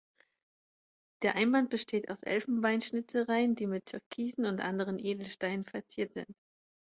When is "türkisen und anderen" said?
3.85-4.97